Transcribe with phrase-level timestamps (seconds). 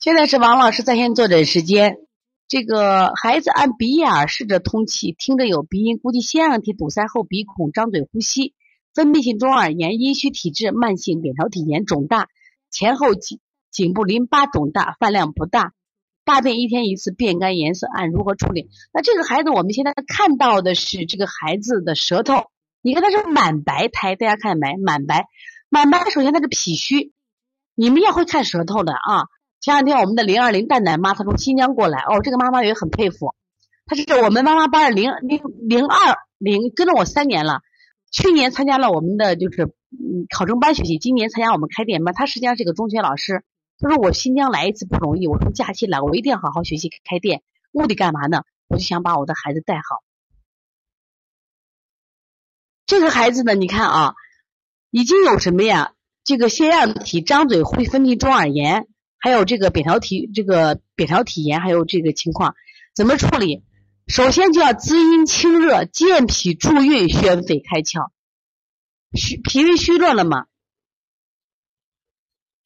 [0.00, 1.98] 现在是王老师在线坐诊时间。
[2.48, 8.54] 这个孩子按鼻眼试着通气，听着有鼻音，估计腺样体堵塞后鼻孔张嘴呼吸，
[8.94, 12.28] 分泌性中耳炎，阴虚体质，慢性扁桃体炎，肿大，
[12.70, 15.74] 前后颈颈部淋巴肿大，饭量不大，
[16.24, 18.70] 大便一天一次，变干颜色暗，如何处理？
[18.94, 22.46] 那这个孩子我们现在看到的是这个孩子的舌头，
[22.80, 24.82] 你看他是满白苔，大家看见没？
[24.82, 25.26] 满白，
[25.68, 27.12] 满白，首先他是脾虚。
[27.74, 29.28] 你们也会看舌头的啊！
[29.60, 33.34] 前两天我们的零二零蛋奶妈，她从新疆过来哦，这个妈妈也很佩服，
[33.84, 37.60] 她是我们妈妈班零零零二零，跟了我三年了，
[38.10, 42.14] 去年参加了我们的就是嗯考证班学习，今年参加我们开店班。
[42.14, 43.44] 她实际上是个中学老师，
[43.78, 48.44] 她说我新疆来一次不容易，我从假期来，我一定要好好学习开店，目的干嘛呢？
[48.68, 49.82] 我就想把我的孩子带好。
[52.86, 54.14] 这个孩子呢，你看啊，
[54.90, 55.92] 已经有什么呀？
[56.24, 58.86] 这个腺样体张嘴会分泌中耳炎，
[59.20, 62.54] 还有这个扁桃体这个扁桃体炎，还有这个情况
[62.94, 63.62] 怎么处理？
[64.08, 68.10] 首先就要滋阴清热，健脾助运，宣肺开窍。
[69.14, 70.46] 虚脾胃虚弱了嘛？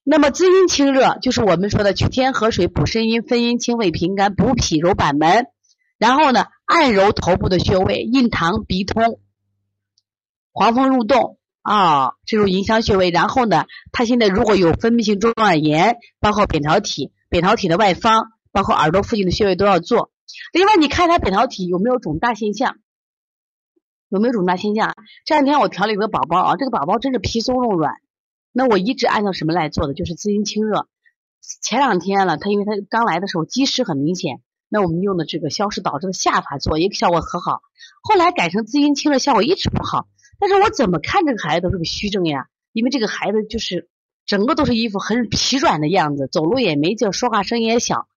[0.05, 5.46] 那么滋阴清热就是我们说的取天河水补肾阴，分阴清胃平肝，补脾揉板门。
[5.98, 9.20] 然后呢，按揉头部的穴位，印堂、鼻通、
[10.52, 11.39] 黄风入洞。
[11.65, 20.11] 啊，这种迎香穴位，然后呢，他现在如果有分泌性中耳炎，包括扁桃体、扁桃体的外方，包括耳朵附近的穴位都要做。
[20.53, 22.77] 另外，你看他扁桃体有没有肿大现象？
[24.11, 24.95] 有没有肿大现象？
[25.25, 27.95] 这两天我调理一个宝宝啊，这个宝宝真是皮松肉软。
[28.53, 29.95] 那我一直按照什么来做的？
[29.95, 30.87] 就是滋阴清热。
[31.62, 37.63] 前两天了，他因为他刚来的时候积食很明显，那我们用的这个消食导致的下法做，也效果很好。
[38.03, 40.07] 后来改成滋阴清热，效果一直不好。
[40.39, 43.89] 但是我怎么看这个孩子都是个虚症呀，因为这个孩子就是
[44.27, 48.08] 整个都是一副很疲软的样子，走路也没劲，说话声音也小。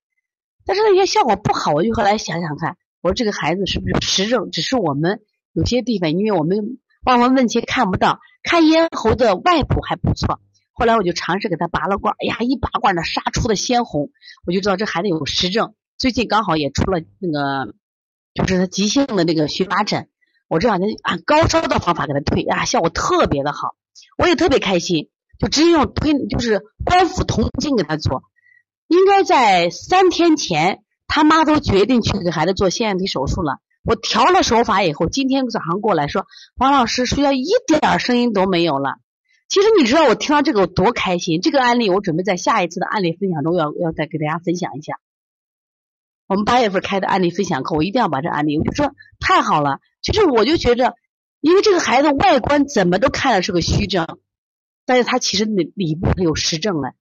[0.66, 4.51] 但是那些效果不好，我就后来想想看，我说这个孩子是不是实症？
[4.51, 5.22] 只是我们
[5.53, 10.41] 有些地方，因为我们望闻问切看不到，看咽喉的外部还不错。
[10.73, 14.11] 后来我就尝试给他拔了罐，哎呀，一拔罐呢，杀出的鲜红，
[14.45, 15.73] 我就知道这孩子有实症。
[15.97, 17.73] 最近刚好也出了那个，
[18.33, 20.09] 就是他急性的那个荨麻疹。
[20.47, 23.75] 我这两天按高烧的方法给他推啊，效果特别的好，
[24.18, 25.09] 我也特别开心，
[25.40, 28.24] 就直接用推就是关腹同经给他做。
[28.88, 33.57] 应该在三天前，他妈都决定去给孩子做腺样体手术了。
[33.84, 36.25] 我调了手法以后，今天早上过来说，
[36.56, 38.96] 王老师睡觉一点声音都没有了。
[39.50, 44.94] 其实你知道我听到这个我多开心，这个案例我准备在下一次的案例分享中要要再给大家分享一下。
[46.27, 49.79] 我们八月份开的案例分享课，我一定要把这案例，我就说太好了。
[50.01, 50.93] 其实我就觉着，
[51.39, 54.19] 因为这个孩子外观怎么都看着是个虚症，
[54.85, 56.91] 但是他其实里里部他有实症了，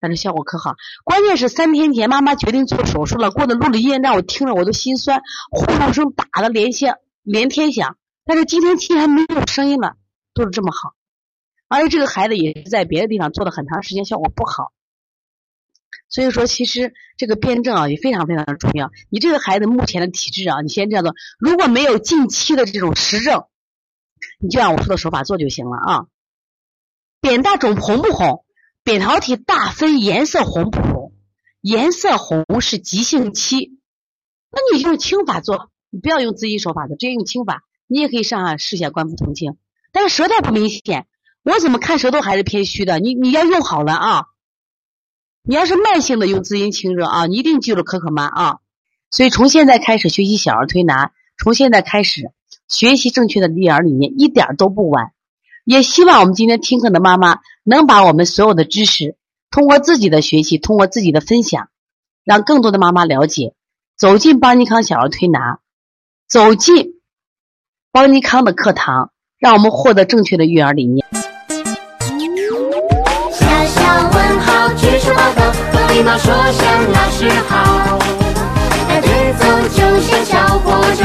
[0.00, 0.76] 但是效果可好。
[1.04, 5.20] 关键是三天前妈妈决定做手术了，过的录了音让我听着我都心酸，
[5.50, 7.96] 呼噜声打的连响连天响。
[8.24, 9.94] 但是今天竟然没有声音了，
[10.34, 10.94] 都是这么好。
[11.68, 14.72] 而且这个孩子也是在别的地方做了很长时间，效果不好。
[16.16, 18.90] 所以说，其实这个辩证啊也非常非常的重要。
[19.10, 21.14] 你这个孩子目前的体质啊，你先这样做。
[21.38, 23.44] 如果没有近期的这种实证，
[24.40, 26.06] 你就按我说的手法做就行了啊。
[27.20, 28.46] 扁大肿红不红？
[28.82, 31.12] 扁桃体大分颜色红不红？
[31.60, 33.78] 颜色红是急性期，
[34.50, 37.62] 那你用清法做，你不要用滋阴手法的，直接用清法。
[37.88, 39.58] 你也可以上下试一下关腹同清。
[39.92, 41.06] 但是舌头不明显，
[41.42, 43.00] 我怎么看舌头还是偏虚的？
[43.00, 44.24] 你你要用好了啊。
[45.48, 48.56] 你要是慢性的用滋阴清热啊，你一定记住可可妈啊。
[49.12, 52.32] 所以从现在开始学习小儿推拿，从现在开始
[52.66, 55.12] 学习正确的育儿理念，一点都不晚。
[55.64, 59.16] 也希望我们今天听课的妈妈能把我们所有的知识，
[59.52, 61.68] 通过自己的学习，通过自己的分享，
[62.24, 63.54] 让更多的妈妈了解，
[63.96, 65.60] 走进邦尼康小儿推拿，
[66.28, 67.00] 走进
[67.92, 71.06] 邦尼康的课堂，让我们获得正确的育儿理念。
[75.96, 77.98] 礼貌说声老师好，
[78.86, 81.04] 排队走就像小火车